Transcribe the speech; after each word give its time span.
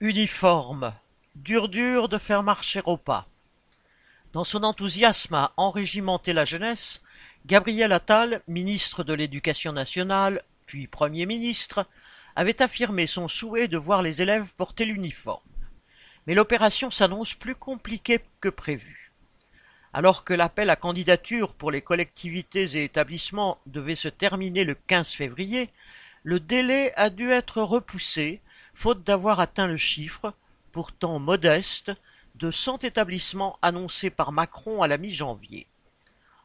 Uniforme, 0.00 0.94
dur 1.34 1.68
dur 1.68 2.08
de 2.08 2.18
faire 2.18 2.44
marcher 2.44 2.80
au 2.84 2.96
pas. 2.96 3.26
Dans 4.32 4.44
son 4.44 4.62
enthousiasme 4.62 5.34
à 5.34 5.52
enrégimenter 5.56 6.32
la 6.32 6.44
jeunesse, 6.44 7.02
Gabriel 7.46 7.90
Attal, 7.90 8.40
ministre 8.46 9.02
de 9.02 9.12
l'Éducation 9.12 9.72
nationale, 9.72 10.44
puis 10.66 10.86
Premier 10.86 11.26
ministre, 11.26 11.84
avait 12.36 12.62
affirmé 12.62 13.08
son 13.08 13.26
souhait 13.26 13.66
de 13.66 13.76
voir 13.76 14.02
les 14.02 14.22
élèves 14.22 14.52
porter 14.56 14.84
l'uniforme. 14.84 15.42
Mais 16.28 16.34
l'opération 16.34 16.92
s'annonce 16.92 17.34
plus 17.34 17.56
compliquée 17.56 18.20
que 18.40 18.50
prévu. 18.50 19.10
Alors 19.92 20.22
que 20.22 20.34
l'appel 20.34 20.70
à 20.70 20.76
candidature 20.76 21.54
pour 21.54 21.72
les 21.72 21.82
collectivités 21.82 22.76
et 22.76 22.84
établissements 22.84 23.58
devait 23.66 23.96
se 23.96 24.06
terminer 24.06 24.62
le 24.62 24.76
15 24.76 25.10
février, 25.10 25.70
le 26.22 26.38
délai 26.38 26.92
a 26.94 27.10
dû 27.10 27.32
être 27.32 27.62
repoussé 27.62 28.40
faute 28.78 29.02
d'avoir 29.02 29.40
atteint 29.40 29.66
le 29.66 29.76
chiffre, 29.76 30.32
pourtant 30.70 31.18
modeste, 31.18 31.90
de 32.36 32.52
cent 32.52 32.78
établissements 32.78 33.58
annoncés 33.60 34.08
par 34.08 34.30
Macron 34.30 34.82
à 34.82 34.86
la 34.86 34.98
mi-janvier. 34.98 35.66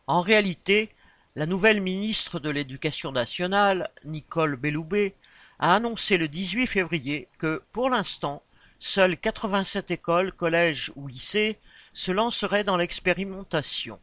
En 0.08 0.22
réalité, 0.22 0.90
la 1.36 1.46
nouvelle 1.46 1.80
ministre 1.80 2.40
de 2.40 2.50
l'Éducation 2.50 3.12
nationale, 3.12 3.92
Nicole 4.04 4.56
Belloubet, 4.56 5.14
a 5.60 5.76
annoncé 5.76 6.18
le 6.18 6.28
18 6.28 6.66
février 6.66 7.28
que, 7.38 7.62
pour 7.72 7.92
l'instant, 7.92 8.42
seules 8.80 9.16
87 9.16 9.92
écoles, 9.92 10.32
collèges 10.32 10.92
ou 10.96 11.08
lycées 11.08 11.60
se 11.94 12.12
lanceraient 12.12 12.64
dans 12.64 12.78
l'expérimentation. 12.78 14.00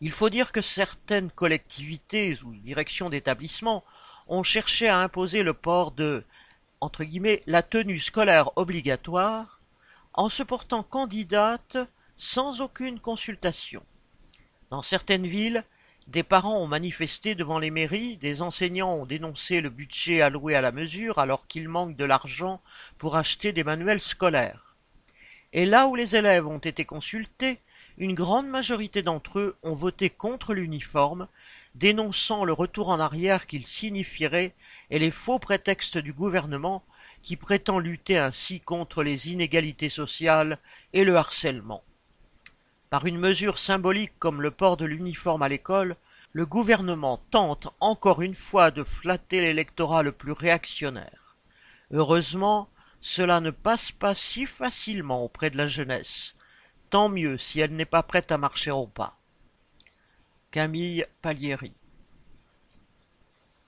Il 0.00 0.12
faut 0.12 0.30
dire 0.30 0.50
que 0.50 0.62
certaines 0.62 1.30
collectivités 1.30 2.38
ou 2.42 2.54
directions 2.54 3.10
d'établissements 3.10 3.84
ont 4.28 4.42
cherché 4.42 4.88
à 4.88 5.00
imposer 5.00 5.42
le 5.42 5.52
port 5.52 5.90
de 5.90 6.24
la 7.46 7.62
tenue 7.62 7.98
scolaire 7.98 8.50
obligatoire 8.56 9.60
en 10.12 10.28
se 10.28 10.42
portant 10.42 10.82
candidate 10.82 11.78
sans 12.16 12.60
aucune 12.60 13.00
consultation. 13.00 13.84
Dans 14.70 14.82
certaines 14.82 15.26
villes, 15.26 15.64
des 16.08 16.22
parents 16.22 16.58
ont 16.58 16.66
manifesté 16.66 17.34
devant 17.34 17.58
les 17.58 17.70
mairies, 17.70 18.16
des 18.16 18.42
enseignants 18.42 18.94
ont 18.94 19.06
dénoncé 19.06 19.60
le 19.60 19.70
budget 19.70 20.22
alloué 20.22 20.54
à 20.54 20.60
la 20.60 20.72
mesure 20.72 21.18
alors 21.18 21.46
qu'il 21.46 21.68
manque 21.68 21.96
de 21.96 22.04
l'argent 22.04 22.60
pour 22.96 23.16
acheter 23.16 23.52
des 23.52 23.64
manuels 23.64 24.00
scolaires. 24.00 24.76
Et 25.52 25.66
là 25.66 25.86
où 25.86 25.94
les 25.94 26.16
élèves 26.16 26.46
ont 26.46 26.58
été 26.58 26.84
consultés, 26.84 27.60
une 27.98 28.14
grande 28.14 28.46
majorité 28.46 29.02
d'entre 29.02 29.40
eux 29.40 29.56
ont 29.64 29.74
voté 29.74 30.08
contre 30.08 30.54
l'uniforme 30.54 31.26
dénonçant 31.74 32.44
le 32.44 32.52
retour 32.52 32.88
en 32.90 33.00
arrière 33.00 33.46
qu'il 33.46 33.66
signifierait 33.66 34.54
et 34.90 35.00
les 35.00 35.10
faux 35.10 35.40
prétextes 35.40 35.98
du 35.98 36.12
gouvernement 36.12 36.84
qui 37.22 37.36
prétend 37.36 37.80
lutter 37.80 38.16
ainsi 38.16 38.60
contre 38.60 39.02
les 39.02 39.30
inégalités 39.30 39.88
sociales 39.88 40.58
et 40.92 41.04
le 41.04 41.16
harcèlement. 41.16 41.82
Par 42.88 43.04
une 43.04 43.18
mesure 43.18 43.58
symbolique 43.58 44.12
comme 44.20 44.42
le 44.42 44.52
port 44.52 44.76
de 44.76 44.84
l'uniforme 44.84 45.42
à 45.42 45.48
l'école, 45.48 45.96
le 46.32 46.46
gouvernement 46.46 47.20
tente 47.30 47.68
encore 47.80 48.22
une 48.22 48.36
fois 48.36 48.70
de 48.70 48.84
flatter 48.84 49.40
l'électorat 49.40 50.04
le 50.04 50.12
plus 50.12 50.32
réactionnaire. 50.32 51.36
Heureusement, 51.90 52.68
cela 53.00 53.40
ne 53.40 53.50
passe 53.50 53.90
pas 53.90 54.14
si 54.14 54.46
facilement 54.46 55.24
auprès 55.24 55.50
de 55.50 55.56
la 55.56 55.66
jeunesse. 55.66 56.36
Tant 56.90 57.08
mieux 57.08 57.36
si 57.38 57.60
elle 57.60 57.74
n'est 57.74 57.84
pas 57.84 58.02
prête 58.02 58.32
à 58.32 58.38
marcher 58.38 58.70
au 58.70 58.86
pas. 58.86 59.18
Camille 60.50 61.04
Palieri 61.20 61.72